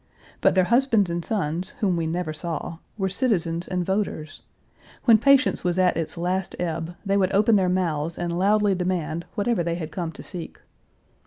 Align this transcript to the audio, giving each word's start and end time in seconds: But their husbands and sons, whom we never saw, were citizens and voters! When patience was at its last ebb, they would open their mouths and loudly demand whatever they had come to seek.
But 0.41 0.55
their 0.55 0.63
husbands 0.63 1.11
and 1.11 1.23
sons, 1.23 1.75
whom 1.79 1.95
we 1.95 2.07
never 2.07 2.33
saw, 2.33 2.79
were 2.97 3.07
citizens 3.07 3.67
and 3.67 3.85
voters! 3.85 4.41
When 5.05 5.19
patience 5.19 5.63
was 5.63 5.77
at 5.77 5.95
its 5.95 6.17
last 6.17 6.55
ebb, 6.57 6.95
they 7.05 7.17
would 7.17 7.33
open 7.33 7.55
their 7.55 7.69
mouths 7.69 8.17
and 8.17 8.39
loudly 8.39 8.73
demand 8.73 9.25
whatever 9.35 9.61
they 9.61 9.75
had 9.75 9.91
come 9.91 10.11
to 10.13 10.23
seek. 10.23 10.57